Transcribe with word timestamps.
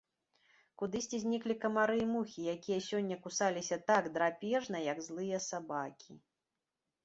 Кудысьці 0.81 1.17
зніклі 1.25 1.55
камары 1.65 1.97
і 2.05 2.07
мухі, 2.15 2.47
якія 2.55 2.79
сёння 2.87 3.15
кусаліся 3.27 3.75
так 3.93 4.03
драпежна, 4.19 4.77
як 4.91 5.07
злыя 5.09 5.45
сабакі. 5.53 6.11